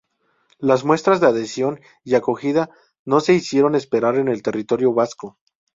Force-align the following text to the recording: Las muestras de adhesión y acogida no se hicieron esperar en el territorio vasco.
Las 0.57 0.83
muestras 0.83 1.21
de 1.21 1.27
adhesión 1.27 1.79
y 2.03 2.15
acogida 2.15 2.71
no 3.05 3.19
se 3.19 3.33
hicieron 3.35 3.75
esperar 3.75 4.15
en 4.15 4.29
el 4.29 4.41
territorio 4.41 4.95
vasco. 4.95 5.37